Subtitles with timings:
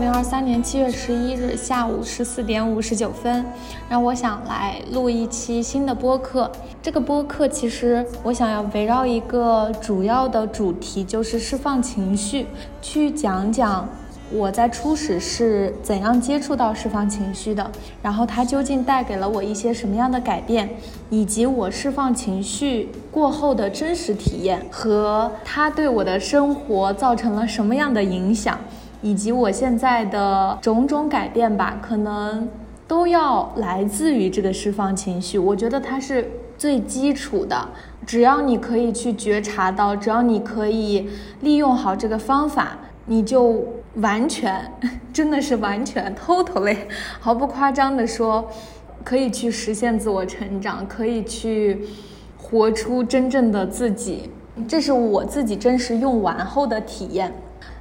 [0.00, 3.44] 零二三年七月十一日下午十四点五十九分。
[3.86, 6.50] 然后我想来录一期新的播客。
[6.82, 12.46] 这个播客其实我想要围绕一个主要的主题，就是释放情绪，
[12.80, 13.86] 去讲讲。
[14.32, 17.68] 我在初始是怎样接触到释放情绪的？
[18.00, 20.70] 然后它究竟带给了我一些什么样的改变？
[21.10, 28.56] 以及我释放情绪过后的真实体验和它对我的生活造成了什么样的影响？
[29.02, 32.48] 以及我现在的种种改变吧，可能
[32.86, 35.38] 都要来自于这个释放情绪。
[35.38, 37.68] 我觉得它是最基础的，
[38.06, 41.08] 只要你可以去觉察到，只要你可以
[41.40, 43.64] 利用好这个方法，你就。
[43.96, 44.72] 完全，
[45.12, 46.76] 真的是完全，totally，
[47.18, 48.48] 毫不夸张的说，
[49.02, 51.88] 可以去实现自我成长，可以去
[52.38, 54.30] 活出真正的自己。
[54.68, 57.34] 这是我自己真实用完后的体验。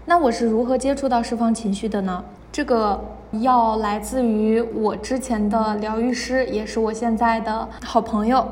[0.10, 2.24] 那我是如何接触到释放情绪的呢？
[2.52, 3.00] 这个
[3.42, 8.44] 要来自于我之前的疗愈师，也是我现在的好朋友。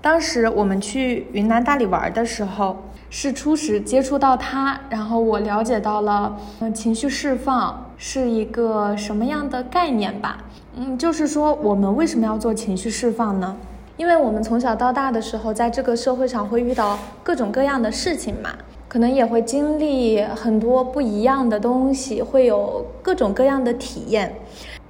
[0.00, 2.78] 当时我们去云南大理玩的时候。
[3.14, 10.38] 是初始接触到它，然后我了解到了，嗯，情绪释放是一个什么样的概念吧？
[10.76, 13.54] 嗯，就是说我们为什么要做情绪释放呢？
[13.98, 18.48] 因为我们从小到大的时候，在这个社会上会遇到各种各样的事情嘛，
[18.92, 24.34] 可能也会经历很多不一样的东西，会有各种各样的体验。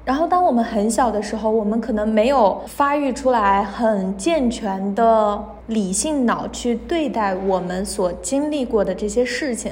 [0.05, 9.71] 然后，当我们很小的时候，我们可能没有发育出来很健全的理性脑去对待我们所经历过的这些事情，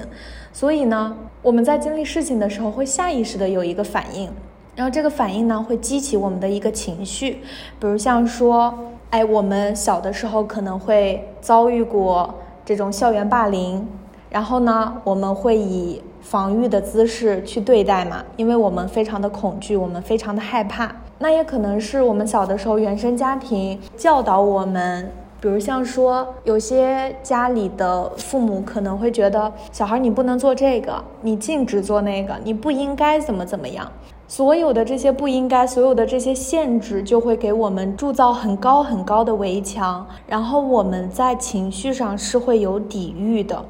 [0.52, 4.30] 所以呢，我们在经历事情的时候会下意识的有一个反应，
[4.76, 7.40] 然后这个反应呢会激起我们的一个情绪，
[7.80, 8.72] 比如像说，
[9.10, 12.32] 哎，我们小的时候可能会遭遇过
[12.64, 13.84] 这种校园霸凌，
[14.30, 16.00] 然后呢，我们会以。
[16.20, 20.94] 防御的姿势去对待嘛，因为我们非常的恐惧，我们非常的害怕。
[21.18, 25.10] 那也可能是我们小的时候原生家庭教导我们，
[25.40, 33.90] 比如像说有些家里的父母可能会觉得小孩你不能做这个，你禁止做那个，你不应该怎么怎么样。
[34.30, 43.60] 所有的这些不应该，所有的这些限制，就会给我们铸造很高很高的围墙，然后我们在情绪上是会有抵御的，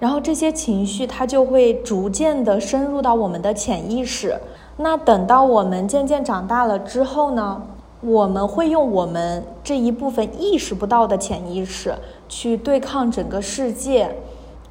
[0.00, 4.36] 然后这些情绪它就会逐渐的深入到我们的潜意识。
[4.78, 7.62] 那等到我们渐渐长大了之后呢，
[8.00, 11.94] 我们会用我们这一部分意识不到的潜意识
[12.28, 14.16] 去对抗整个世界。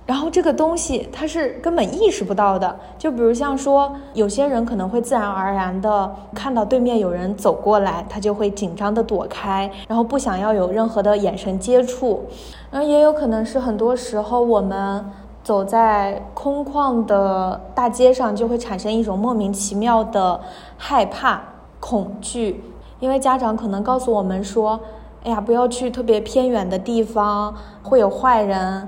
[0.08, 12.24] 然后这个东西它是根本意识不到的，就比如像说，有些人可能会自然而然的看到对面有人走过来，他就会紧张的躲开，然后不想要有任何的眼神接触。
[12.72, 15.06] 然后也有可能是很多时候我们
[15.44, 20.40] 走在空旷的大街上，就会产生一种莫名其妙的
[20.78, 21.42] 害怕、
[21.82, 22.64] 恐惧，
[23.02, 24.80] 因为家长可能告诉我们说，
[25.26, 27.54] 哎呀，不要去特别偏远的地方，
[27.84, 28.88] 会有坏人。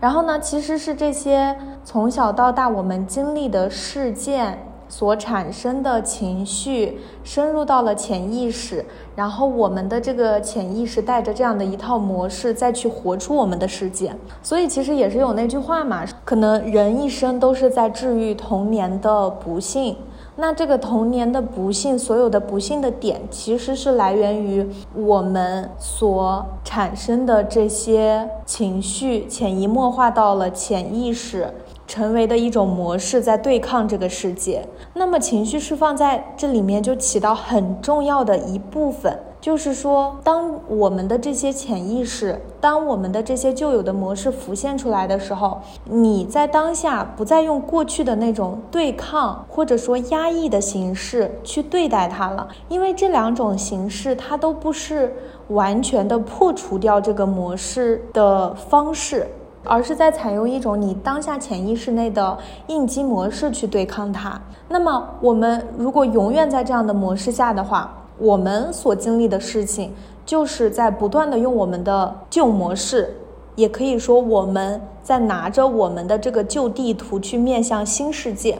[0.00, 4.58] 然后呢，其实是这些从小到大我们经历的事件
[4.88, 8.84] 所产生的情绪，深入到了潜意识，
[9.16, 14.14] 然后我们的这个潜意识带着这样的一套模式再去活出我们的世界。
[14.42, 19.96] 所以其实也是有那句话嘛，可能人一生都是在治愈童年的不幸。
[20.38, 31.48] 那这个童年的不幸，所有的不幸的点，其实是来源于我们所产生的这些情绪，潜移默化到了潜意识，
[31.86, 34.68] 成为的一种模式，在对抗这个世界。
[34.92, 39.18] 那么情绪释放在这里面就起到很重要的一部分。
[39.46, 55.14] 就是说，当我们的这些潜意识，当我们的这些旧有的模式浮现出来的时候，你在当下不再用过去的那种对抗或者说压抑的形式去对待它了，因为这两种形式它都不是
[55.50, 59.28] 完全的破除掉这个模式的方式，
[59.62, 64.40] 而是在采用一种你当下潜意识内的应激模式去对抗它。
[64.68, 69.92] 那么，我们如果永远在这样的模式下的话，我们所经历的事情，
[70.24, 73.16] 就是在不断的用我们的旧模式，
[73.54, 78.58] 也可以说我们在拿着我们的这个旧地图去面向新世界。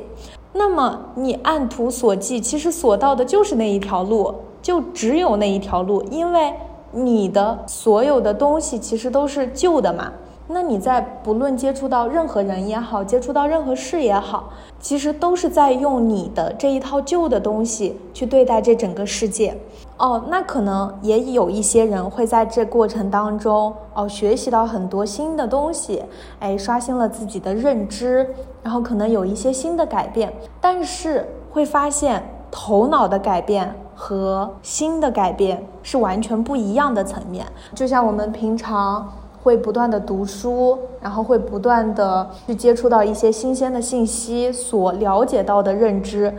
[0.53, 6.53] 那么你按图索骥，其实索到的就是那一条路，就只有那一条路，因为
[6.93, 10.13] 你的所有的东西其实都是旧的嘛。
[10.49, 19.57] 那你在不论接触到任何人也好，接触到任何事也好，其实都是在用你的这一套旧的东西去对待这整个世界。
[19.97, 26.03] 哦，那可能也有一些人会在这过程当中哦学习到很多新的东西，
[26.39, 28.29] 哎，刷新了自己的认知，
[28.63, 32.23] 然后可能有一些新的改变，但是会发现
[32.53, 37.45] 头脑的改变和心的改变是完全不一样的层面。
[37.75, 39.11] 就像我们平常。
[39.47, 46.35] 会不断的读书，然后会不断的去接触到一些新鲜的信息，所了解到的认知，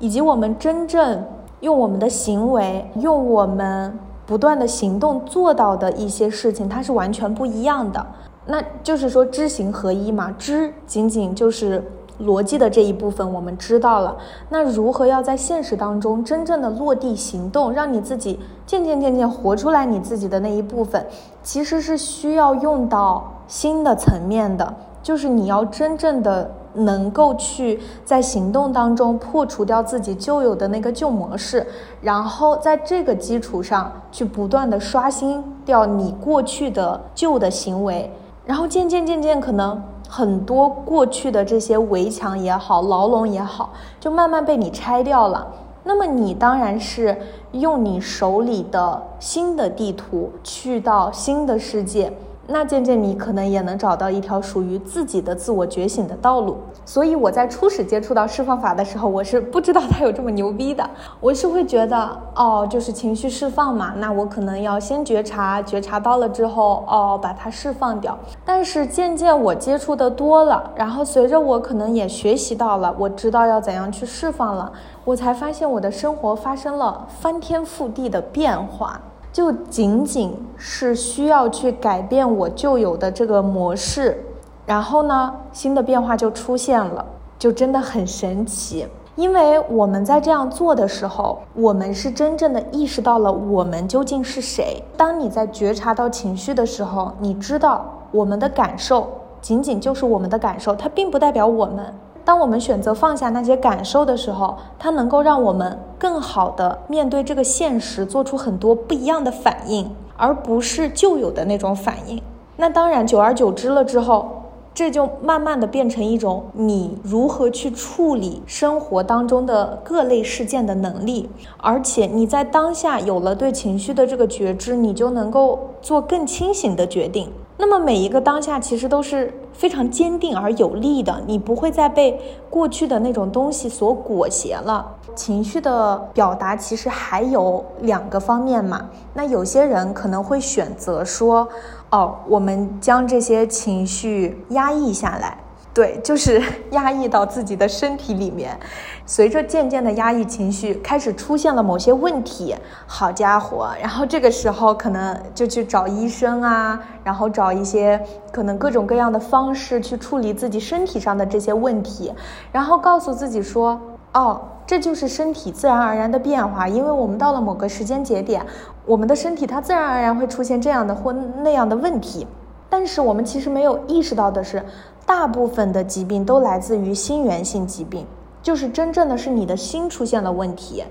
[0.00, 1.24] 以及我们真正
[1.60, 3.96] 用我们的行为，用我们
[4.26, 8.04] 不断的行动做到的一些事情，它是完全不一样的。
[8.46, 11.80] 那就是说知行合一嘛，知仅仅就是。
[12.20, 14.16] 逻辑的这一部分我们知道了，
[14.48, 21.06] 那如何要在现实当中真正的落地行动，让你自己渐渐渐渐活出来你自己的那一部分，
[21.42, 31.64] 其实是需要用到新的层面的，就是你要真正的能够去在行动当中破除掉自己旧有的那个旧模式，
[32.00, 38.12] 然后在这个基础上去不断的刷新掉你过去的旧的行为，
[38.44, 39.80] 然后渐渐渐渐可能。
[40.08, 43.70] 很多过去的这些围墙也好，牢笼也好，
[44.00, 45.46] 就慢慢被你拆掉了。
[45.84, 47.16] 那么你当然是
[47.52, 52.12] 用你手里的新的地图去到新的世界。
[52.50, 56.56] 那渐渐你可能也能找到一条属于自己的自我觉醒的道路。
[56.86, 60.88] 所以我在初始接触到释放法的时候，我是不知道它有这么牛逼的。
[61.20, 68.18] 我是会觉得，哦，就是情绪释放嘛，那我可能要先觉察，觉察到了之后，哦，把它释放掉。
[68.46, 74.72] 但是渐渐我接触的多了，然后随着我可能也学习到了，我知道要怎样去释放了，
[75.04, 78.98] 我才发现我的生活发生了翻天覆地的变化。
[79.32, 84.24] 就仅仅是需要去改变我旧有的这个模式，
[84.66, 87.04] 然后呢，新的变化就出现了，
[87.38, 88.86] 就真的很神奇。
[89.16, 94.80] 因为我们在这样做的时候，我们是真正的意识到了我们究竟是谁。
[94.96, 99.08] 当你在觉察到情绪的时候，你知道我们的感受
[99.40, 101.92] 仅仅就是我们的感受，它并不代表我们。
[102.28, 112.20] 当我们选择放下那些感受的时候，它能够让我们更好的面对这个现实，做出很多不一样的反应，而不是旧有的那种反应。
[112.56, 114.42] 那当然，久而久之了之后，
[114.74, 127.32] 这就慢慢的变成一种你如何去处理生活当中的各类事件的能力，而且你在当下有了对情绪的这个觉知，你就能够做更清醒的决定。
[127.60, 132.18] 那么每一个当下其实都是非常坚定而有力的，你不会再被
[132.48, 134.94] 过去的那种东西所裹挟了。
[135.16, 141.48] 情绪的表达其实还有两个方面嘛，那有些人可能会选择说，
[141.90, 145.36] 哦，我们将这些情绪压抑下来。
[145.74, 148.58] 对，就是压抑到自己的身体里面，
[149.06, 152.56] 随着渐渐的压抑情绪，开始出现了某些问题。
[152.86, 158.00] 好家伙，然后这个时候可能就去找医生啊，然后找一些
[158.32, 162.12] 可能各种各样的方式去处理自己身体上的这些问题，
[162.50, 163.80] 然后告诉自己说，
[164.14, 168.44] 哦，这就是身体自然而然的变化，因为我们到了某个时间节点，
[168.84, 172.26] 我们的身体它自然而然会出现这样的或那样的问题。
[172.70, 174.64] 但是我们其实没有意识到的是。
[175.06, 178.06] 大部分的疾病都来自于心源性疾病，
[178.42, 180.84] 就是真正的是你的心出现了问题。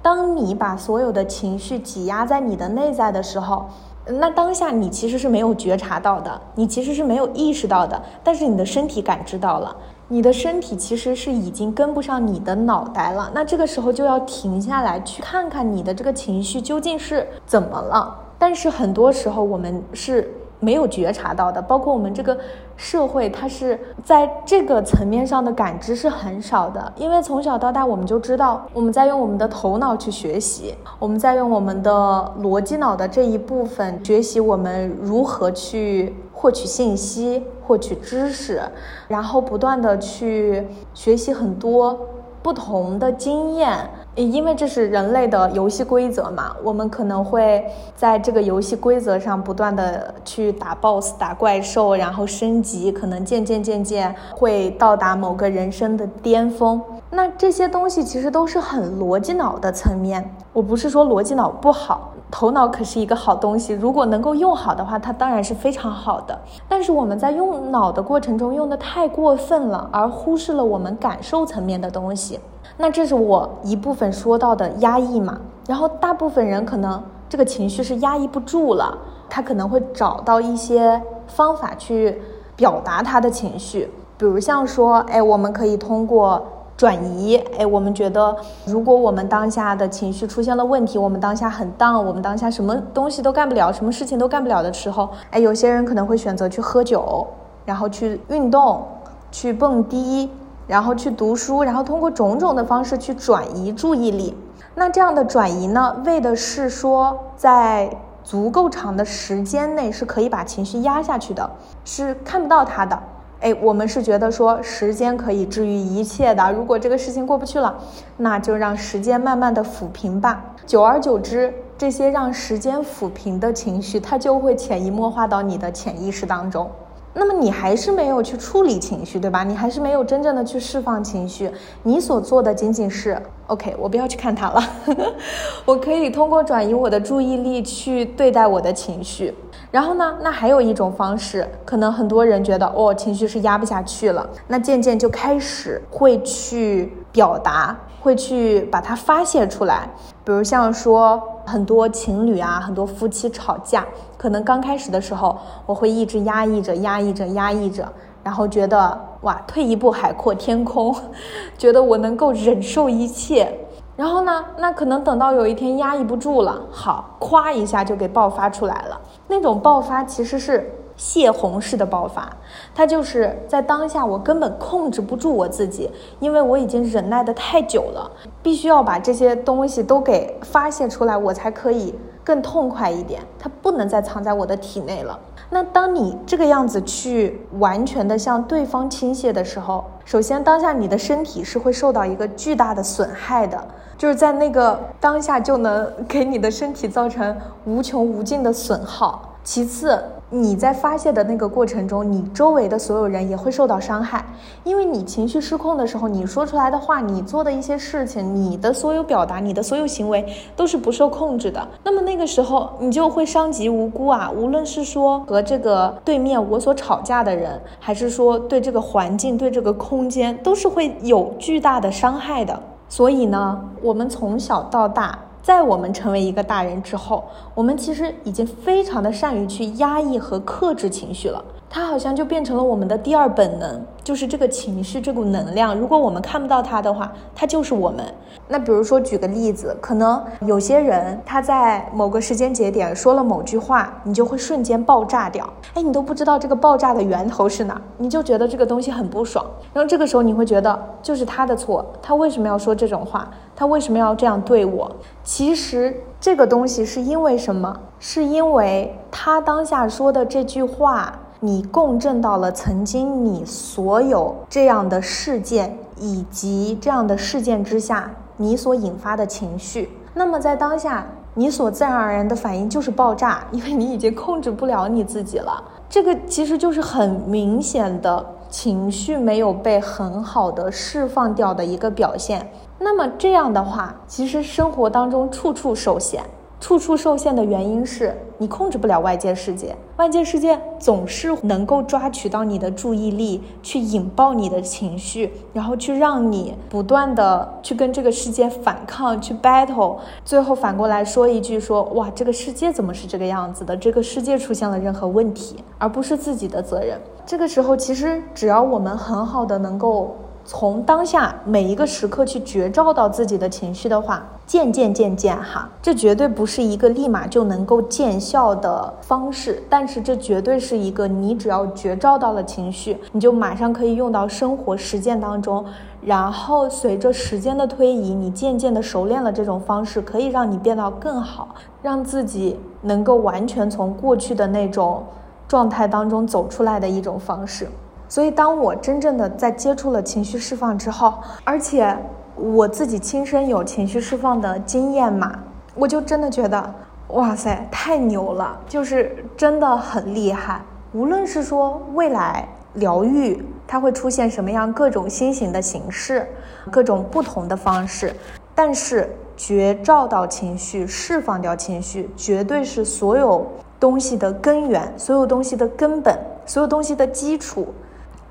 [0.00, 3.66] 当你把所有的情绪挤压在你的内在的时候，
[4.06, 8.00] 那当下你其实是没有觉察到的，你其实是没有意识到的。
[8.22, 9.76] 但是你的身体感知到了，
[10.06, 13.28] 你的身体其实是已经跟不上你的脑袋了。
[13.34, 18.16] 那这个时候就要停下来，去看看你的这个情绪究竟是怎么了。
[18.38, 20.32] 但是很多时候我们是。
[20.64, 22.36] 没有觉察到的，包括我们这个
[22.76, 26.92] 社会，它是在这个层面上的感知是很少的。
[26.96, 38.62] 因为从小到大，我们就知道我们在用我们的头脑去学习，我们在用我们的逻辑脑的这一部分学习我们如何去获取信息、获取知识，
[39.06, 41.98] 然后不断的去学习很多
[42.42, 43.90] 不同的经验。
[44.16, 47.64] 因为这是人类的游戏规则嘛，我们可能会
[47.96, 56.80] 在这个游戏规则上不断的去打 BOSS、打怪兽，然后升级，可能渐渐渐渐会到达某个人生的巅峰。
[57.10, 60.34] 那这些东西其实都是很逻辑脑的层面。
[60.52, 66.36] 我不是说逻辑脑不好，头脑可是一个好东西，如果能够用好的话，它当然是非常好的。
[66.68, 72.40] 但是我们在用脑的过程中用的太过分了，而忽视了我们感受层面的东西。
[72.76, 78.98] 那这是我一部分说到的压抑嘛，然后大部分人可能这个情绪是压抑不住了，
[79.30, 82.20] 他可能会找到一些方法去
[82.56, 86.44] 表达他的情绪，比如像说，哎，我们可以通过。
[86.76, 97.26] 转移，哎，我们觉得，如果我们当下的情绪出现了问题，我们当下很 down，我们当下什么东西都干不了，什么事情都干不了的时候，哎，有些人可能会选择去喝酒，
[97.64, 98.84] 然后去运动，
[99.30, 100.28] 去蹦迪，
[100.66, 104.36] 然后去读书，然后通过种种的方式去转移注意力。
[104.74, 107.88] 那这样的转移呢，为的是说，在
[108.24, 111.48] 足够长的时间内是可以把情绪压下去的，
[111.84, 112.98] 是看不到它的。
[113.44, 116.50] 哎，我们是觉得说时间可以治愈一切的。
[116.50, 117.76] 如果这个事情过不去了，
[118.16, 120.42] 那就让时间慢慢的抚平吧。
[120.64, 126.70] 久而久之，这些让时间抚平的情绪，它就会潜移默化到你的潜意识当中。
[127.12, 129.44] 那么你还是没有去处理情绪，对吧？
[129.44, 131.50] 你还是没有真正的去释放情绪。
[131.82, 134.62] 你所做的仅仅是，OK，我不要去看它了，
[135.66, 139.34] 我可以通过转移我的注意力去对待我的情绪。
[139.74, 149.88] 然后呢，那还有一种方式，可能很多人觉得，哦，情绪是压不下去了，那渐渐就开始会去表达，会去把它发泄出来。
[150.24, 153.84] 比如像说很多情侣啊，很多夫妻吵架。
[154.16, 160.94] 可能刚开始的时候，我会一直压抑着、压抑着、压抑着，然后觉得哇，退一步海阔天空，
[161.58, 163.52] 觉得我能够忍受一切。
[163.96, 169.00] 然后呢，那可能等到有一天压抑不住了，好，咵一下就给爆发出来了。
[169.28, 170.70] 那种爆发其实是。
[170.96, 172.32] 泄洪式的爆发，
[172.72, 175.90] 它就是在当下，我根本控制不住我自己，
[176.20, 178.08] 因为我已经忍耐的太久了，
[178.44, 183.20] 必须要把这些东西都给发泄出来，我才可以更痛快一点。
[183.40, 185.18] 它不能再藏在我的体内了。
[185.50, 193.60] 那当你这个样子去完全的向对方倾泻的时候，首先当下你的身体是会受到一个巨大的损害的，
[193.96, 199.30] 就是在那个当下就能给你的身体造成无穷无尽的损耗。
[199.44, 204.24] 其次，你在发泄的那个过程中，你周围的所有人也会受到伤害，
[204.64, 210.24] 因为你情绪失控的时候，你说出来的话，你做的一些事情，你的所有表达，你的所有行为
[210.56, 211.68] 都是不受控制的。
[211.84, 214.32] 那么那个时候，你就会伤及无辜啊！
[214.34, 222.58] 无论是说和这个对面我所吵架的人，还是说对这个环境、对这个空间，都是会有巨大的伤害的。
[222.88, 225.18] 所以呢，我们从小到大。
[225.42, 227.22] 在我们成为一个大人之后，
[227.54, 231.44] 我们其实已经非常的善于去压抑和克制情绪了。
[231.74, 235.76] 它好像就变成了我们的第二本能，就是这个情绪这股能量。
[235.76, 238.04] 如果我们看不到它的话，它就是我们。
[238.46, 245.52] 那比如说举个例子，可能有些人他在某个时间节点说了某句话，你就会瞬间爆炸掉。
[245.74, 249.44] 哎，你都不知道这个爆炸的源头是哪，你就觉得这个东西很不爽。
[249.72, 253.28] 然后这个时候你会觉得就是他的错，他为什么要说这种话？
[253.56, 254.88] 他为什么要这样对我？
[255.24, 257.76] 其实这个东西是因为什么？
[257.98, 261.18] 是因为他当下说的这句话。
[261.44, 269.90] 你共振到了曾经你所有这样的事件，以及这样的事件之下，你所引发的情绪。
[270.14, 275.62] 那么在当下，你所自然而然的反应就是爆炸，因为你已经控制不了你自己了。
[275.90, 282.50] 这个其实就是很明显的情绪没有被很好的释放掉的一个表现。
[282.78, 286.24] 那么这样的话，其实生活当中处处受限。
[286.64, 303.76] 处处受限的原因是你控制不了外界世界，外界世界总是能够抓取到你的注意力，去引爆你的情绪，然后去让你不断的去跟这个世界反抗，去 battle，最后反过来说一句说哇，这个世界怎么是这个样子的？
[303.76, 306.98] 这个世界出现了任何问题，而不是自己的责任。
[307.26, 310.16] 这个时候，其实只要我们很好的能够。
[310.46, 325.64] 从当下每一个时刻去觉照到自己的情绪的话，渐渐渐渐哈，这绝对不是一个立马就能够见效的方式，但是这绝对是一个你只要觉照到了情绪，你就马上可以用到生活实践当中，
[326.02, 335.04] 然后随着时间的推移，你渐渐的熟练了这种方式，可以让你变到更好，让自己能够完全从过去的那种
[335.48, 337.66] 状态当中走出来的一种方式。
[338.08, 341.96] 所以，当我真正的在接触了情绪释放之后，而且
[342.36, 345.38] 我自己亲身有情绪释放的经验嘛，
[345.74, 346.74] 我就真的觉得，
[347.08, 350.60] 哇塞，太牛了，就是真的很厉害。
[350.92, 356.28] 无论是说未来疗愈它会出现什么样各种新型的形式，
[356.70, 358.14] 各种不同的方式，
[358.54, 363.44] 但是觉照到情绪，释放掉情绪，绝对是所有
[363.80, 367.66] 东西的根源，所有东西的根本，所有东西的基础。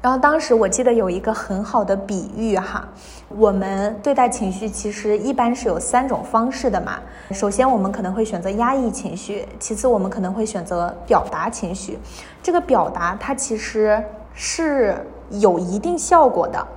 [0.04, 2.86] 然后当时我记得有一个很好的比喻哈，
[3.30, 7.00] 我们对待情绪其实一般是有三种方式的嘛。
[7.32, 11.98] 首先我们可能会选择压抑情绪，其次我们可能会选择表达情绪。
[12.42, 14.94] 这个表达它其实是
[15.30, 16.68] 有一定效果的，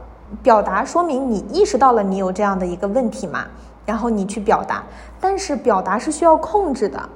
[0.41, 3.45] 表达说明你意识到了你有这样的一个问题嘛，
[3.85, 4.85] 然后你去表达，
[5.21, 7.09] 但是表达是需要控制的。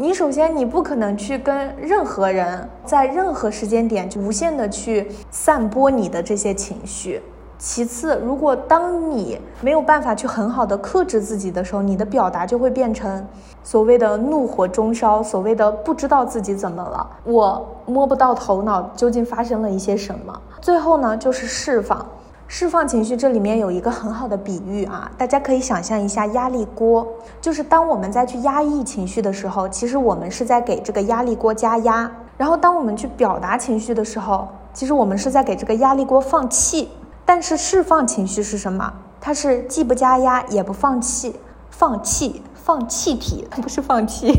[0.00, 7.20] 你首先，你不可能去跟任何人在任何时间点无限的去散播你的这些情绪。
[7.58, 13.26] 其次，如果当你没有办法去很好的克制自己的时候，你的表达就会变成
[13.64, 20.40] 所谓的怒火中烧，所谓的不知道自己怎么了，我摸不到头脑究竟发生了一些什么。
[20.60, 22.06] 最后呢，就是释放。
[22.50, 27.06] 释放情绪，这里面有一个很好的比喻啊，大家可以想象一下压力锅，
[27.42, 36.88] 就是当我们在去压抑情绪的时候，其实我们是在给这个压力锅加压；然后当我们去表达情绪的时候，其实我们是在给这个压力锅放气。
[37.26, 38.94] 但是释放情绪是什么？
[39.20, 41.36] 它是既不加压也不放气，
[41.68, 44.32] 放气放气体， 不是放气，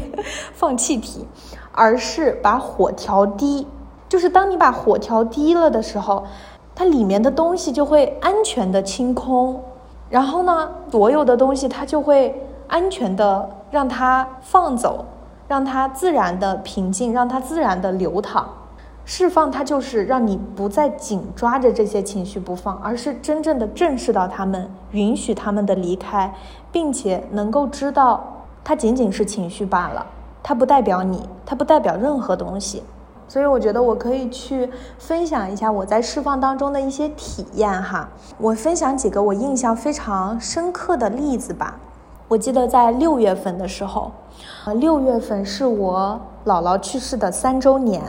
[0.55, 1.27] 放气体，
[1.71, 3.67] 而是把火调低。
[4.09, 6.25] 就是当你把火调低了的时候。
[6.79, 9.61] 它里面的东西就会安全的清空，
[10.09, 12.33] 然后呢，所有的东西它就会
[12.69, 15.03] 安全的让它放走，
[15.45, 18.47] 让它自然的平静，让它自然的流淌。
[19.03, 26.33] 释放它就是让你不再紧抓着这些情绪不放，而是真正的正视到他们，允许他们的离开，
[26.71, 28.23] 并且能够知道
[28.63, 30.05] 它仅仅是情绪罢了，
[30.41, 32.81] 它不代表你，它不代表任何东西。
[33.29, 38.09] 所以我觉得我可以去分享一下我在释放当中的一些体验哈。
[38.37, 41.79] 我分享几个我印象非常深刻的例子吧。
[42.27, 44.11] 我记得在六月份的时候，
[44.65, 48.03] 呃，六月份是我姥姥去世的三周年。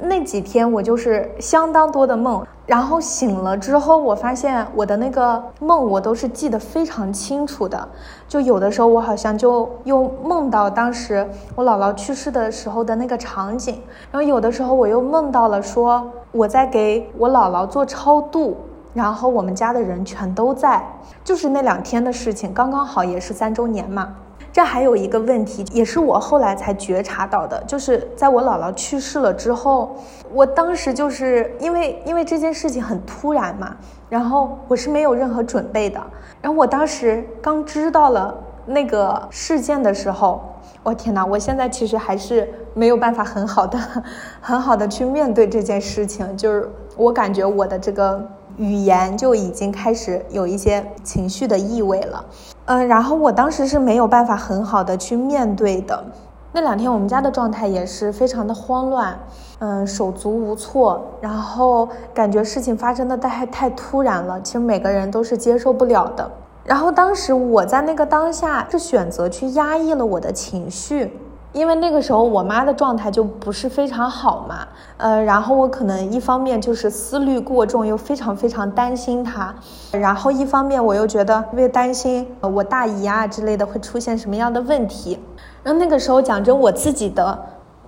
[0.00, 2.44] 那几天我就是相当多的梦。
[2.66, 7.88] 然后醒了之后，我发现我的那个梦我都是记得非常清楚的，
[8.26, 13.80] 就有的时候我好像就又梦到当时我姥姥去世的时候的那个场景，
[14.10, 18.56] 然后有的时候我又梦到了说我在给我姥姥做超度，
[18.92, 20.84] 然后我们家的人全都在，
[21.22, 24.12] 就是那两天的事情，刚刚好也是三周年嘛。
[24.56, 29.94] 这还有一个问题，也是我后来才觉察到的，就是在我姥姥去世了之后，
[30.32, 33.76] 我当时就是因为因为这件事情很突然嘛，
[34.08, 36.02] 然后我是没有任何准备的，
[36.40, 40.40] 然后我当时刚知道了那个事件的时候，
[40.82, 43.78] 我天哪，我现在其实还是没有办法很好的
[44.40, 46.66] 很好的去面对这件事情，就是
[46.96, 48.26] 我感觉我的这个。
[48.58, 52.24] 语言就已经开始有一些情绪的意味了，
[52.66, 56.04] 嗯，然后我当时是没有办法很好的去面对的。
[56.52, 59.18] 那两天我们家的状态也是非常的慌乱，
[59.58, 66.30] 嗯，手足无措，然后感觉事情发生的太太突然了，其实每个人都是接受不了的。
[66.64, 71.16] 然后当时我在那个当下是选择去压抑了我的情绪。
[71.56, 79.54] 因为那个时候我妈的状态就不是非常好嘛，呃，然后我可能一方面就是思虑过重，又非常非常担心她，
[79.90, 85.18] 然后一方面我又觉得特别担心我大姨啊之类的会出现什么样的问题。
[85.62, 87.38] 然后那个时候讲真，我自己的，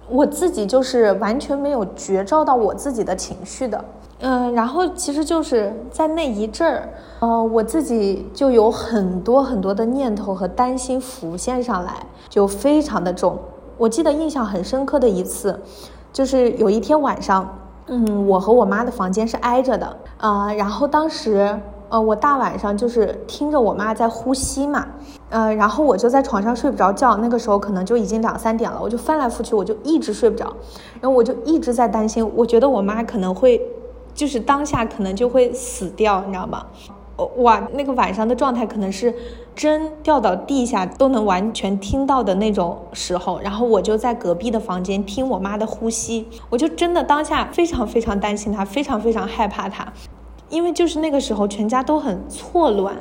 [0.09, 3.85] 我自己就是完全没有觉照到我自己的情绪的，
[4.21, 6.89] 嗯，然后其实就是在那一阵儿，
[7.21, 11.93] 呃，我自己就有很多很多的念头和担心浮现上来，
[12.31, 13.39] 就非常的重。
[13.79, 15.59] 我记得印象很深刻的一次，
[16.13, 17.49] 就是有一天晚上，
[17.87, 21.57] 嗯，我和我妈的房间是挨着的，啊，然后当时，
[21.89, 24.85] 呃，我大晚上就是听着我妈在呼吸嘛，
[25.31, 30.45] 呃，然后我就在床上睡不着觉，那个时候可能就已经两三点了，我就翻来覆去，我就一直睡不着，
[31.01, 33.63] 然后我就一直在担心，我觉得我妈可能会，
[34.13, 36.67] 就是当下可能就会死掉，你知道吗？
[37.39, 39.13] 哇，那个晚上的状态可能是
[39.55, 49.87] 针掉到地下都能完全听到的那种时候，然后我就在隔壁的房间听我妈的呼吸，我就真的当下非常非常担心她，非常非常害怕她，
[50.49, 52.95] 因为就是那个时候全家都很错乱，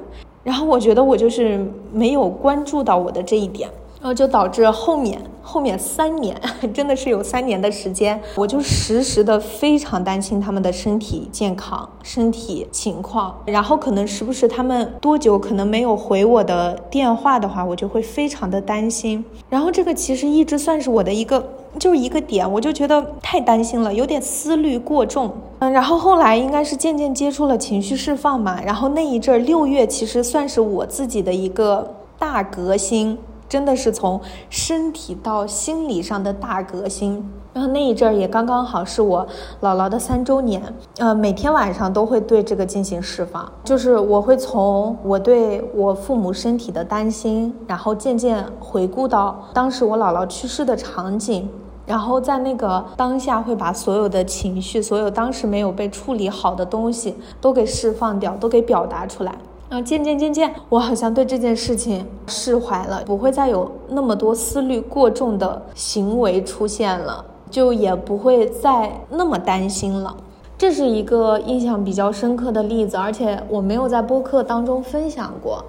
[0.44, 3.70] 然后我觉得我就是没有关注到我的这一点。
[4.00, 6.36] 然后就导致后面后面三年，
[6.74, 13.34] 真的是有三年的时间，我就时时的非常担心他们的身体健康、身体情况。
[13.46, 19.24] 然后可能时不时他们多久可能没有回我的电话的话，我就会非常的担心。
[19.50, 21.42] 然后这个其实一直算是我的一个，
[21.80, 25.34] 就是一个点，我就觉得太担心了，有点思虑过重。
[25.60, 33.18] 嗯，然后后来应该是渐渐接触了情绪释放嘛，然后那一阵儿六月其实算是我自己的一个大革新。
[33.50, 37.30] 真的是从身体到心理上的大革新。
[37.54, 39.26] 然后那一阵儿也刚刚好是我
[39.62, 40.62] 姥姥的三周年，
[41.00, 51.50] 呃，每天晚上都会对这个进行释放，就是我会从我对我父母身体的担心，然后渐渐回顾到当时我姥姥去世的场景，
[51.88, 59.34] 然后在那个当下会把所有的情绪，所有当时没有被处理好的东西都给释放掉，都给表达出来。
[59.70, 67.26] 然后渐渐渐渐，我好像对这件事情释怀了，不会再有那么多思虑过重的行为出现了。
[67.50, 70.18] 就也不会再那么担心了，
[70.58, 75.64] 这是一个印象比较深刻的例子，而且我没有在播客当中分享过。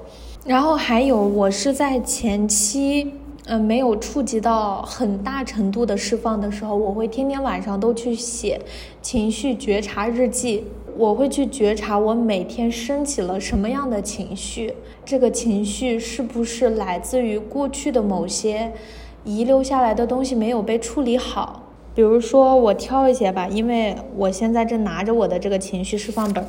[0.44, 3.12] 然后还有，我是在前期，
[3.46, 8.60] 嗯，没有触及到很大程度的释放的时候，我会天天晚上都去写
[9.00, 10.66] 情绪觉察日记，
[10.98, 18.72] 我会去觉察我每天升起了什么样的情绪，这个情绪是不是来自于过去的某些
[19.22, 21.62] 遗留下来的东西没有被处理好。
[21.94, 26.44] 比如说，我挑一些吧，因为我现在正拿着我的这个情绪释放本，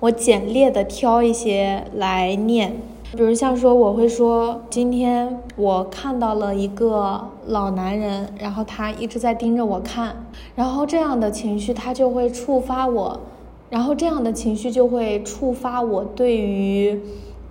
[0.00, 2.76] 我简略的挑一些来念。
[3.12, 13.20] 比如像说，我会说，今天我看到了一个老男人，然后他一直在盯着我看，然后这样的情绪他就会触发我，
[13.68, 17.00] 然后这样的情绪就会触发我对于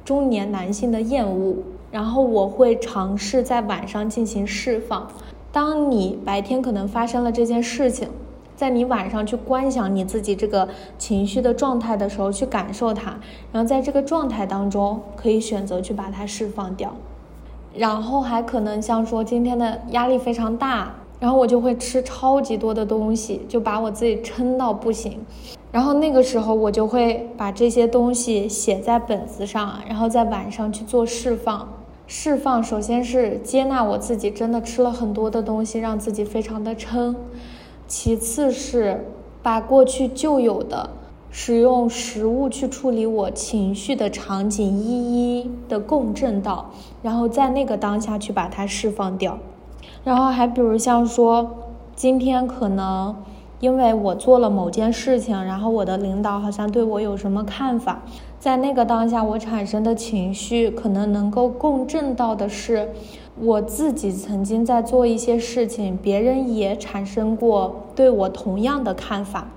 [0.04, 1.56] 中年男性的厌恶，
[1.92, 5.08] 然后我会尝试在晚上进行释放。
[5.52, 8.08] 当你白天可能发生了这件事情，
[8.56, 13.20] 在你晚上去观想你自己这个情绪的状态的时候，去感受它，
[13.52, 16.96] 然后在这个状态当中，可以选择去把它释放掉。
[17.74, 25.20] 然后还可能像说今天的压力非常大，然后我就会吃超级多的东西，就把我自己撑到不行。
[25.76, 31.68] 然后那个时候我就会把这些东西写在本子上，然后在晚上去做释放。
[32.08, 37.14] 释放，首先是接纳我自己真的吃了很多的东西，让自己非常的撑；
[37.90, 39.06] 其次是
[39.44, 40.92] 把过去旧有的
[41.30, 46.72] 使用食物去处理我情绪的场景一一的共振到，
[47.04, 49.38] 然后在那个当下去把它释放掉。
[50.06, 51.52] 然后还比如像说，
[51.98, 53.14] 今天可能
[53.60, 58.02] 因为我做了某件事情，然后我的领导好像对我有什么看法。
[58.40, 62.90] 在那个当下，我产生的情绪可能能够共振到的是，
[63.40, 69.48] 我自己曾经在做一些事情，别人也产生过对我同样的看法。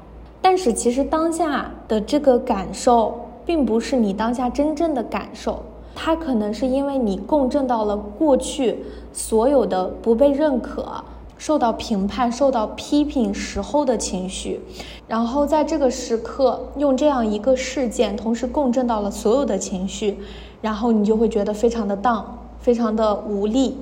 [0.41, 5.61] 但是其实当下的这个感受，并不是你当下真正的感受，
[5.95, 11.05] 它可能是因为你共振到了过去所有的不被认可。
[11.39, 14.61] 受到评判、受到批评时候的情绪，
[15.07, 20.19] 然后在这个时刻用这样一个事件同时共振到了所有的情绪，
[20.61, 23.79] 然后你就会觉得非常的荡，非常的无力，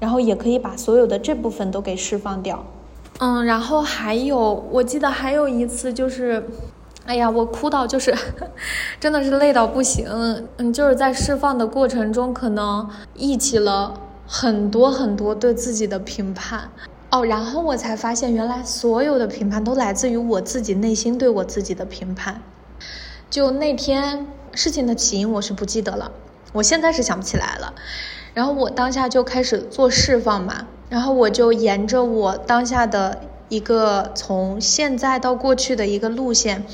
[0.00, 2.64] 然后也可以把所有的这部分都给释放掉。
[3.20, 6.44] 嗯，然后还有，我记得还有一次就是，
[7.06, 8.14] 哎呀，我哭到就是，
[9.00, 10.06] 真的是累到不行。
[10.56, 13.92] 嗯，就是在释放的过程中，可能忆起了。
[14.30, 16.70] 很多很多对自己的评判
[17.10, 22.42] 哦，然后我才发现，原来所有的评判都来自于我自己内心对我自己的评判。
[23.30, 26.12] 就那天事情的起因，我是不记得了，
[26.52, 27.72] 我现在是想不起来了。
[28.34, 33.22] 然后我当下就开始做释放嘛，然后我就沿着我当下的。
[33.50, 36.66] 一个从现在到过去的一个路线，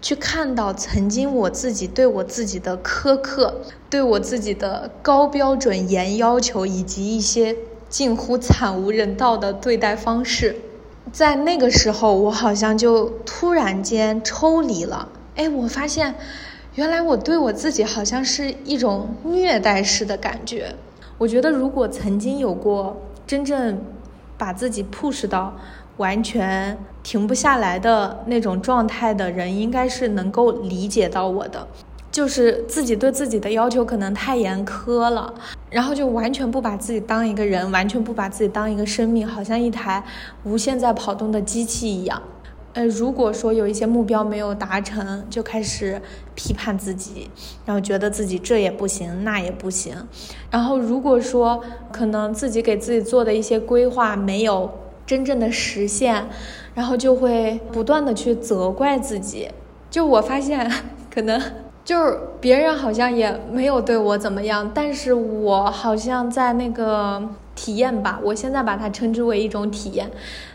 [0.00, 3.60] 去看到曾经我自己对我自己的苛刻，
[3.92, 7.54] 对我自己的高标准严要求，以及一些
[7.90, 10.56] 近乎惨无人道的对待方式，
[11.12, 15.10] 在那个时候，我好像就突然间抽离了。
[15.36, 16.14] 哎，我发现，
[16.74, 20.74] 原来我对我自己好像是一种虐待式的感觉。
[21.18, 23.78] 我觉得，如果曾经有过真正
[24.38, 25.54] 把自己 push 到。
[25.98, 31.68] 完全停不下来的那种状态的人，应该是能够理解到我的，
[32.12, 35.34] 就是自己对自己的要求可能太严苛了，
[35.70, 40.04] 然后就完全不把自己当一个人，完全不把自己当一个生命，好像一台
[40.44, 42.22] 无限在跑动的机器一样。
[42.74, 46.00] 呃，如果说有一些目标没有达成，就开始
[46.34, 47.30] 批判自己，
[47.64, 49.96] 然后觉得自己这也不行，那也不行。
[50.50, 54.70] 然后如果说可能自己给自己做的一些规划没有。
[55.04, 56.28] 真正的实现，
[56.74, 59.48] 然后就会不断的去责怪自己。
[59.90, 60.70] 就我发现，
[61.12, 61.42] 可能
[61.84, 67.20] 就是别人好像也没有对我怎么样，但是我好像在那个
[67.54, 70.10] 体验吧，我现在把它称之为一种体验。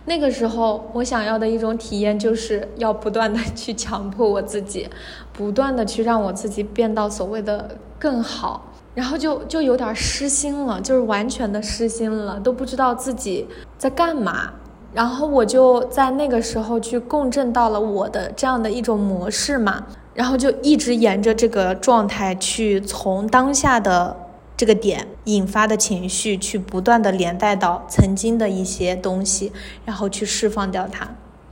[0.05, 4.87] 那个时候，我想要的一种体验，就是要不断的去强迫我自己，
[5.33, 8.71] 不断的去让我自己变到所谓的更好。
[8.95, 14.53] 然后就就有点失心了，就是完全的失心了，都不知道自己在干嘛。
[14.93, 19.83] 然后我就在那个时候去共振到了我的这样的一种模式嘛，
[20.17, 24.17] 然后就一直沿着这个状态去从当下的
[24.57, 29.51] 这个点引发的情绪，去不断的连带到曾经的一些东西，
[29.85, 31.07] 然后去释放掉它。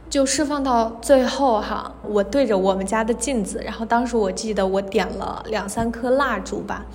[0.09, 6.85] 就释放到最后哈，我对着我们家的镜子，然后当时我记得我点了两三颗蜡烛吧，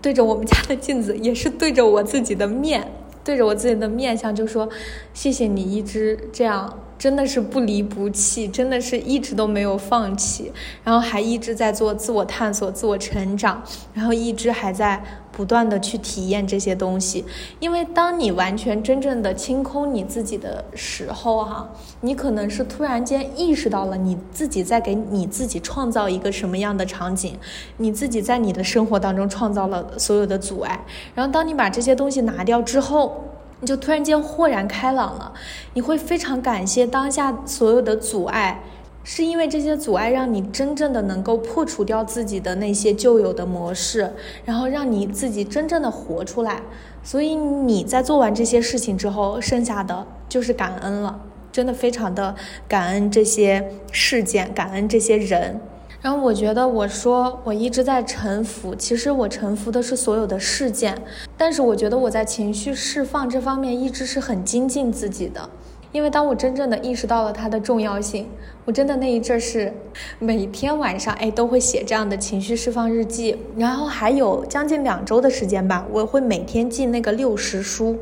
[0.00, 2.90] 对着我们家的镜子，也是对着我自己的面，
[3.22, 4.68] 对着我自己的面相，就说
[5.12, 10.52] 谢谢你一直这样，真的是不离不弃，真的是一直都没有放弃，
[10.84, 13.60] 然后还一直在做自我探索、自我成长，
[13.92, 15.02] 然后一直还在。
[15.32, 17.24] 不断的去体验这些东西，
[17.60, 21.66] 因为当你完全真正的清空你自己的时候，哈，
[22.02, 27.38] 你可能是突然间意识到了你自己在给你自己创造一个什么样的场景，
[27.78, 30.84] 你自己在你的生活当中创造了所有的阻碍，
[31.14, 33.24] 然后当你把这些东西拿掉之后，
[33.60, 35.32] 你就突然间豁然开朗了，
[35.74, 38.62] 你会非常感谢当下所有的阻碍。
[39.02, 44.12] 是因为这些阻碍让你真正的能够破除掉自己的那些旧有的模式，
[44.44, 46.60] 然后让你自己真正的活出来。
[47.02, 51.18] 所以你在做完这些事情之后，剩下的就是感恩了，
[51.50, 52.34] 真的非常的
[52.68, 55.58] 感恩这些事件，感恩这些人。
[56.02, 60.96] 然后我觉得我说我一直在臣服，其实我臣服的是所有的事件，
[61.36, 65.48] 但是我觉得我在情绪释放这方面一直是很精进自己的。
[65.92, 68.28] 因为当我真正的意识到了它的重要性，
[68.64, 69.74] 我真的那一阵是
[70.20, 77.98] 每天晚上哎都会写这样的情绪释放日记，然后还有将近两周的时间吧，我会每天记那个六十书，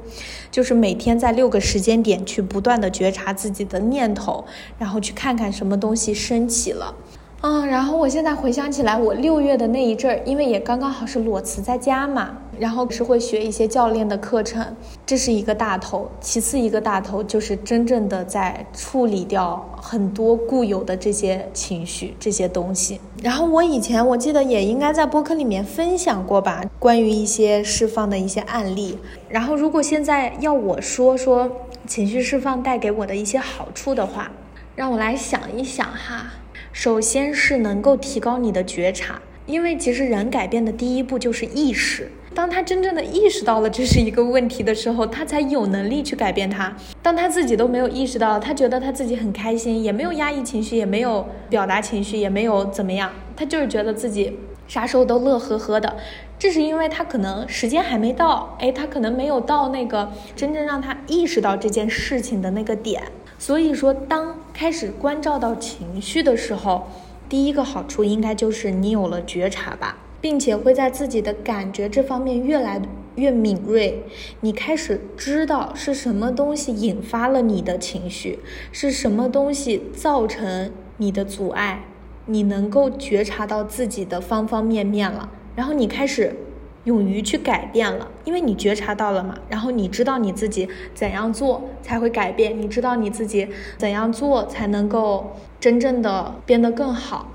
[0.50, 4.44] 就是每天在六个时间点去不断的觉察自己的念头，
[4.78, 6.94] 然后去看看什么东西升起了。
[7.40, 14.74] 嗯，然后我现在回想起来，我六月的那一阵儿，因为也刚刚好是裸辞在家嘛，然后是会学一些教练的课程，
[15.06, 16.10] 这是一个大头。
[16.20, 23.00] 其次一个大头就是真正的在处理掉很多固有的这些情绪这些东西。
[23.22, 28.98] 然后我以前我记得也应该在播客里面分享过吧，关于一些释放的一些案例。
[29.28, 31.48] 然后如果现在要我说说
[31.86, 34.28] 情绪释放带给我的一些好处的话，
[34.74, 36.32] 让我来想一想哈。
[36.72, 42.10] 首先是能够提高你的觉察，因为其实人改变的第一步就是意识。
[42.34, 46.76] 当他真正的意识到了这是一个问题的时候，他才有能力去改变它。
[47.02, 55.96] 当他自己都没有意识到，他觉得他自己很开心，也没有压抑情绪，也没有表达情绪，也没有怎么样，他就是觉得自己啥时候都乐呵呵的。
[56.38, 63.02] 这是因为他可能时间还没到，哎，他可能没有到那个真正让他意识到这件事情的那个点。
[63.38, 66.88] 所以说，当开始关照到情绪的时候，
[67.28, 72.82] 第一个好处应该就是你有了觉察吧，并且会在自己的感觉这方面越来
[73.14, 74.02] 越敏锐。
[74.40, 78.40] 你开始知道是什么东西引发了你的情绪，
[78.72, 81.84] 是什么东西造成你的阻碍，
[82.26, 86.34] 你能够觉察到自己的方方面面了，然后你开始。
[86.84, 97.28] 勇于去改变了，因为你觉察到了嘛，然后你知道你自己怎样做才会改变，你知道你自己怎样做才能够真正的变得更好。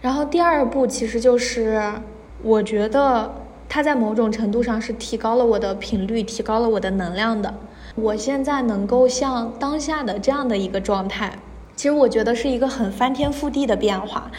[0.00, 1.82] 然后第二步其实就是，
[2.42, 3.34] 我觉得
[3.68, 7.54] 它在某种程度上是提高了我的频率，提高了我的能量的。
[7.94, 11.32] 我现在能够像当下的这样的一个状态，
[11.74, 14.30] 其实我觉得是一个很翻天覆地的变化，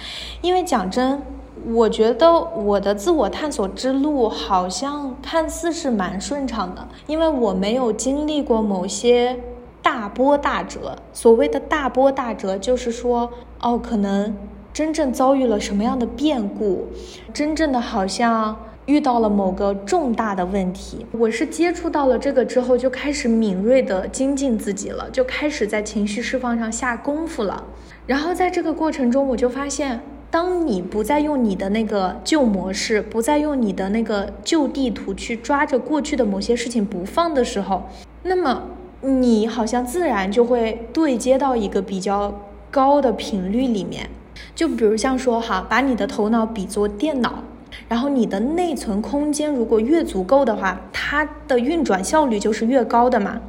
[0.42, 1.22] 因为讲真。
[1.66, 9.40] 我觉得我的自我探索之路好像看似是蛮顺畅的，因为我没有经历过某些
[9.82, 10.98] 大波大折。
[11.14, 14.36] 所谓的大波大折，就是说，哦，可能
[14.74, 16.88] 真正遭遇了什么样的变故，
[17.34, 21.06] 真正的好像遇到了某个重大的问题。
[21.12, 27.64] 我是接触到了这个之后，就开始敏锐的精进自己了，就开始在情绪释放上下功夫了。
[28.06, 30.02] 然后在这个过程中，我就发现。
[30.34, 37.84] 当你不再用你的那个旧模式，不再用你的那个旧地图去抓着过去的某些事情不放的时候，
[38.24, 38.64] 那么
[39.02, 42.34] 你好像自然就会对接到一个比较
[42.72, 44.10] 高的频率里面。
[44.56, 47.44] 就比如像说哈，把你的头脑比作电脑，
[47.88, 53.40] 然后你的内存空间如果越足够的话，它的运转效率就是越高的嘛。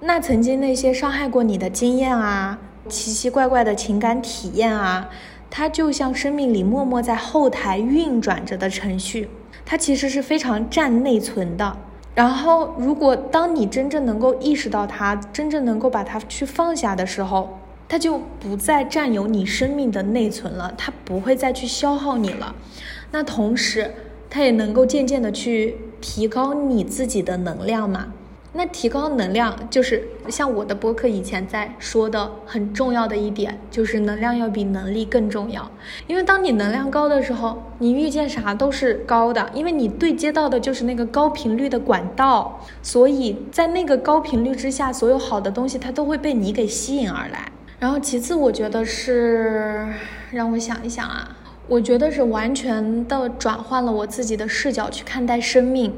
[0.00, 5.08] 那曾经那些伤害过你的经验啊，奇奇怪怪的情感体验啊。
[5.54, 9.28] 它就像生命里默默在后台运转着的程序，
[9.66, 11.76] 它其实是非常占内存的。
[12.14, 22.54] 然后，如果当你真正能够意识到它，真正能够把它去放下的时候，它就不再占有你生命的内存了，它不会再去消耗你了。
[23.10, 23.92] 那同时，
[24.30, 28.14] 它也能够渐渐的去提高你自己的能量嘛。
[28.54, 35.70] 那提高能量就是像我的播客以前在说的很重要的一点，就是能量要比能力更重要。
[36.06, 47.50] 因为当你能量高的时候，你遇见啥都是高的，因为你对接到的就是那个高频率的管道，所以在那个高频率之下，所有好的东西它都会被你给吸引而来。
[47.78, 49.88] 然后其次，我觉得是
[50.30, 51.36] 让我想一想啊，
[51.66, 55.92] 我觉得是完全的转换了我自己的视角去看待生命。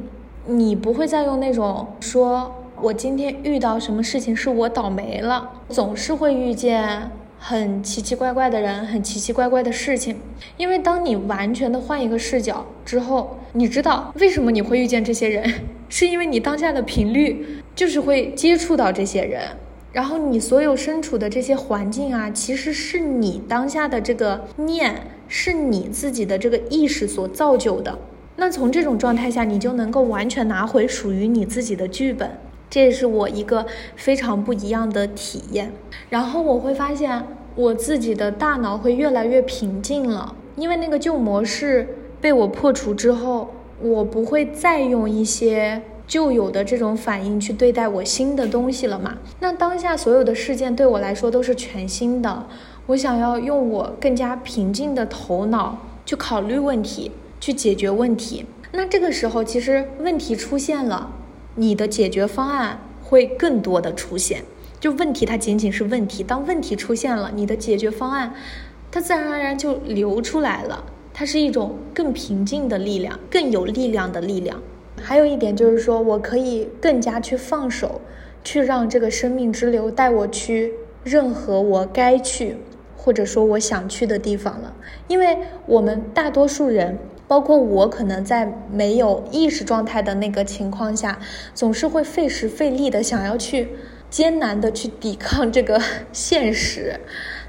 [0.47, 10.17] 你不会再用那种说，我今天遇到什么事情是我倒霉了，总是会遇见很奇奇怪怪的人，很奇奇怪怪的事情。
[10.59, 15.51] 因为当你完全的换一个视角之后，你知道为什么你会遇见这些人，
[15.89, 19.49] 是因为你当下的频率就是会接触到这些人，
[19.93, 24.95] 然后你所有身处的这些环境啊，其实是你当下的这个念，
[25.27, 27.99] 是你自己的这个意识所造就的。
[28.37, 35.73] 那从这种状态下，你就能够完全拿回属于你自己的剧本，这也是我一个非常不一样的体验。
[36.11, 49.19] 然后我会发现，我自己的大脑会越来越平静了，因为那个旧模式被我破除之后，我不会再用一些旧有的这种反应去对待我新的东西了嘛。
[49.39, 52.47] 那当下所有的事件对我来说都是全新的，
[52.87, 57.13] 我想要用我更加平静的头脑去考虑问题。
[57.45, 61.13] 去解决问题，那这个时候其实问题出现了，
[61.57, 64.43] 你的解决方案会更多的出现。
[64.81, 68.33] 就问题它仅仅是问题，当问题出现了，你的解决方案，
[68.91, 70.87] 它自然而然就流出来了。
[71.13, 74.63] 它是一种更平静的力量，更有力量的力量。
[75.03, 78.01] 还有一点就是说，我可以更加去放手，
[78.43, 82.57] 去让这个生命之流带我去任何我该去，
[82.97, 84.75] 或者说我想去的地方了。
[85.09, 86.99] 因为我们大多数人。
[87.27, 91.19] 包括我可能在没有意识状态的那个情况下，
[91.55, 93.71] 总是会费时费力的想要去
[94.11, 95.81] 艰难的去抵抗这个
[96.13, 97.01] 现实，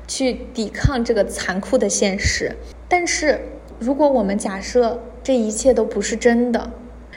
[0.08, 2.56] 去抵抗这个残酷的现实。
[2.88, 3.40] 但是，
[3.78, 6.72] 如果我们假设这一切都不是真的，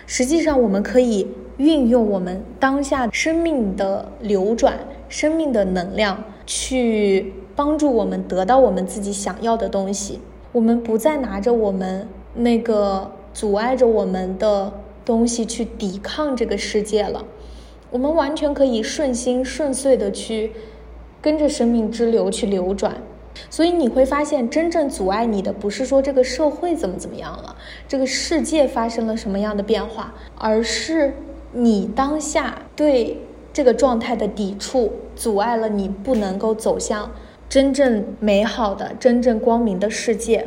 [0.06, 10.20] 实际上我们可以运用我们当下生命的流转、生命的能量，去帮助我们得到我们自己想要的东西。
[10.50, 12.08] 我们不再拿着我们。
[12.38, 14.72] 那个阻碍着我们的
[15.04, 17.24] 东西去抵抗这个世界了，
[17.90, 20.52] 我们完全可以顺心顺遂的去
[21.20, 22.96] 跟着生命之流去流转。
[23.50, 31.14] 所以你会发现，真正阻碍你的不是说这个社会怎么怎么样了，这个世界发生了什么样的变化，而是
[31.52, 33.20] 你当下对
[33.52, 37.10] 这个状态的抵触，阻碍了你不能够走向
[37.48, 40.46] 真正美好的、真正光明的世界。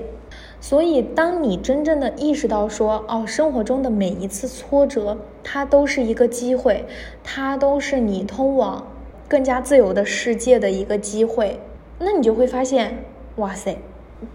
[0.64, 6.86] 所以，当你真正的意识到说，哦，生活中的每一次挫折，它都是一个机会，
[7.24, 8.86] 它都是你通往
[9.28, 11.60] 更加自由的世界的一个机会，
[11.98, 13.04] 那你就会发现，
[13.38, 13.80] 哇塞，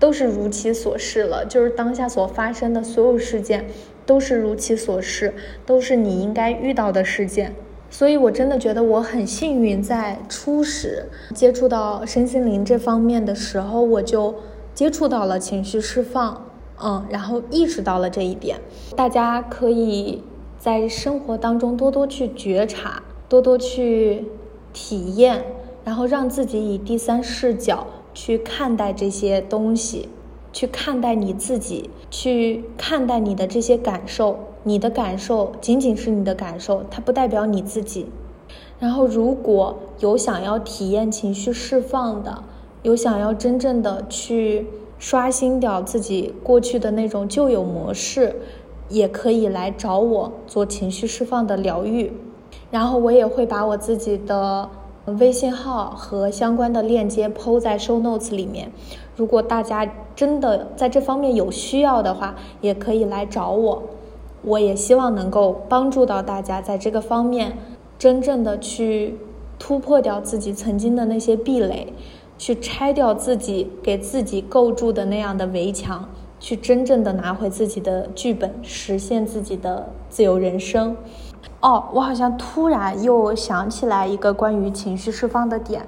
[0.01, 1.47] 都是如其所示了。
[1.47, 3.65] 就是当下所发生的所有事件，
[4.05, 5.33] 都是如其所示，
[5.65, 7.55] 都是你应该遇到的事件。
[7.89, 14.35] 所以，我真的觉得我很幸运，在初始接触到身心灵这方面的时候，我就。
[14.77, 16.43] 接触到了情绪释放，
[16.79, 18.61] 嗯，然后意识到了这一点，
[18.95, 20.23] 大家可以
[20.59, 24.27] 在生活当中多多去觉察，多多去
[24.75, 25.43] 体验，
[25.83, 30.11] 然后让自己以第三视角去看待这些东西，
[30.53, 34.39] 去看待你自己，去看待你的这些感受。
[34.65, 38.07] 你的感受仅仅是你的感受，它不代表你自己。
[38.79, 42.43] 然后，如果有想要体验情绪释放的，
[42.87, 44.65] 有想要真正的去
[44.97, 48.37] 刷新掉自己过去的那种旧有模式，
[48.89, 52.13] 也可以来找我做情绪释放的疗愈。
[52.71, 54.71] 然后我也会把我自己的
[55.19, 58.71] 微信号和相关的链接抛在 show notes 里面。
[59.17, 59.85] 如果大家
[60.15, 63.83] 真的在这方面有需要的话，也可以来找我。
[64.45, 67.59] 我也希望能够帮助到大家在这个方面，
[67.99, 69.19] 真正的去
[69.59, 71.93] 突破掉自己曾经的那些壁垒。
[72.39, 76.09] 去拆掉自己给自己构筑的那样的围墙，
[76.39, 80.97] 去真正的拿回自己的剧本，实现自己的自由人生。
[81.61, 85.87] 哦，我好像突然又想起来一个关于情绪释放的点。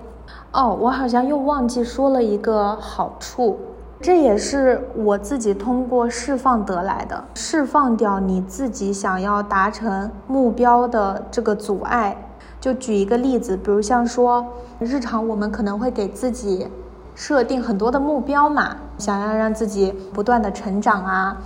[0.53, 3.59] 哦，我好像又忘记说了一个好处，
[4.01, 7.22] 这也是我自己通过释放得来的。
[7.34, 12.16] 释放掉你自己想要达成目标的这个阻碍。
[12.61, 14.46] 就举一个例子，比如像说，
[14.78, 16.66] 日常我们可能会给自己
[17.14, 21.36] 设定很多的目标嘛，想要让自己不断的成长啊。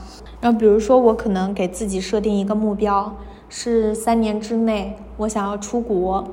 [0.41, 3.15] 然后比如说我可能给自己设定一个目标，
[3.49, 6.25] 是三年之内我想要出国。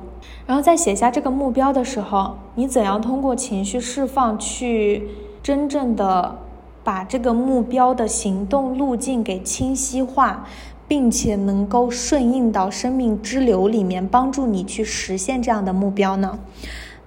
[0.46, 5.08] 然后在写下这个目标的时候，你怎样通过情绪释放去
[5.42, 6.36] 真正的
[6.82, 10.44] 把这个目标的行动路径给清晰化，
[10.90, 16.40] 并且能够顺应到生命之流里面，帮助你去实现这样的目标呢？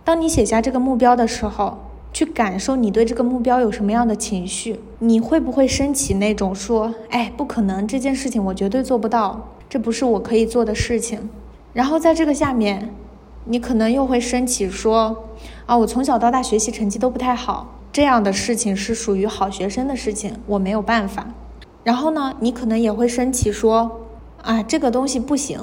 [0.06, 1.80] 当你写下这个目标的时候，
[2.14, 11.30] 去感受你对这个目标有什么样的情绪，你会不会升起那种说，哎，不可能，这件事情我绝对做不到，这不是我可以做的事情。
[11.74, 12.90] 然后在这个下面，
[13.44, 15.26] 你可能又会升起说，
[15.66, 21.34] 啊，我从小到大学习成绩都不太好，这样的事情是属于好学生的事情，我没有办法。
[21.84, 24.02] 然后呢，你可能也会升起说，
[24.42, 25.60] 啊，这个东西不行，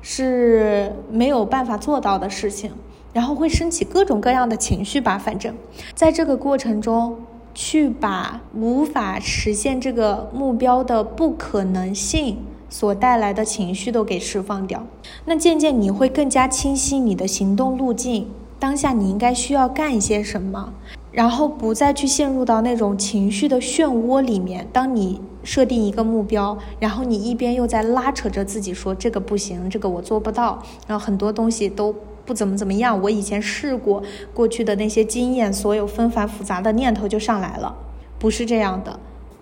[0.00, 2.70] 是没有办法做到的事情。
[3.12, 5.54] 然后会升起各种各样的情绪吧，反正，
[5.94, 7.16] 在这个过程中，
[7.54, 12.36] 去把无法实现这个目标的不可能性
[12.68, 14.84] 所带来的情绪都给释放掉。
[15.24, 20.74] 那渐渐你会更加清晰你的行动路径，当下你应该需要干一些什么，
[21.16, 24.68] 然后不再去陷入到那种情绪的漩涡里面。
[24.70, 31.94] 当你设定一个目标，然后你一边又在拉扯着自己说这个不行，这个我做不到，然后很多东西都。
[32.26, 34.02] 不怎么怎么样，我以前试过，
[34.34, 37.76] 过去的那些经验，所有纷繁复杂的念头就上来了。
[38.18, 38.98] 不是这样的，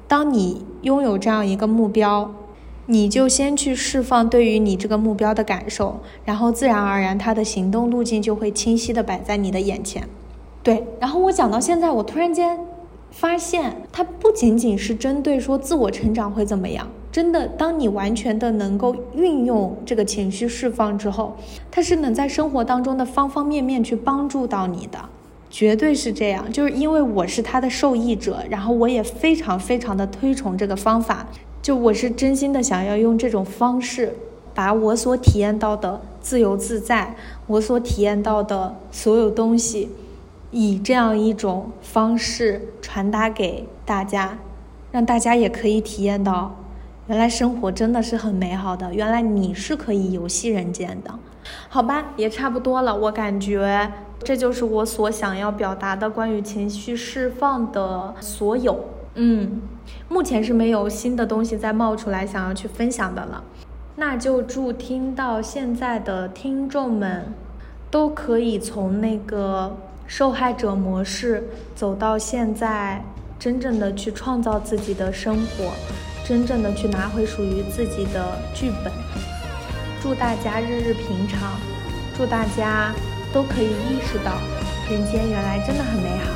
[0.06, 2.30] 当你拥有这样一个目标，
[2.84, 10.06] 你就先去释放对于你这个目标的感受，然后自然而然，它的行动路径就会清晰的摆在你的眼前。
[10.64, 12.58] 对，然后我讲到现在，我突然间
[13.10, 16.88] 发现，它不仅仅是针对说自我成长会怎么样。
[17.12, 21.36] 真的，当你完全的能够运用这个情绪释放之后，
[21.70, 24.98] 它是能在生活当中的方方面面去帮助到你的，
[25.50, 26.50] 绝对是这样。
[26.50, 31.28] 就是因为我是他的受益者，然后我也非常非常的推崇这个方法，
[31.62, 34.16] 就我是真心的想要用这种方式，
[34.54, 37.14] 把我所体验到的自由自在，
[37.46, 39.90] 我所体验到的所有东西，
[40.54, 44.38] 以这样一种方式传达给大家，
[44.92, 46.54] 让大家也可以体验到。
[47.08, 51.12] 原来生活真的是很美好的，原来你是可以游戏人间的，
[51.68, 52.94] 好吧，也差不多了。
[52.94, 53.92] 我感觉
[54.22, 58.84] 这就是我所想要表达的关于情绪释放的所有。
[59.16, 59.60] 嗯，
[60.08, 63.42] 目前是没有新的东西再冒出来想要去分享的了。
[63.96, 67.34] 那就祝听到现在的听众们
[67.90, 69.76] 都可以从那个
[70.06, 71.42] 受害者模式
[71.74, 73.02] 走到现在，
[73.38, 75.72] 真正的去创造自己的生活。
[76.26, 78.90] 真正的去拿回属于自己的剧本。
[80.02, 81.52] 祝大家日日平常，
[82.16, 82.94] 祝大家
[83.30, 84.32] 都可以意识到，
[84.90, 86.30] 人间原来真的很美好。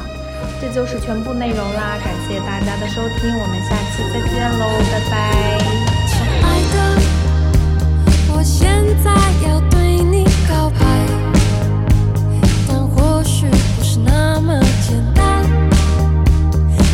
[0.61, 5.59] 这就是全部内容啦，感谢大家的收听，我们下期再见喽，拜拜。
[6.07, 6.77] 亲爱的，
[8.35, 8.69] 我现
[9.03, 9.11] 在
[9.49, 11.08] 要对你告白。
[14.41, 15.45] 那么简单？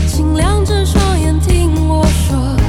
[0.09, 2.64] 请亮着双眼听我说。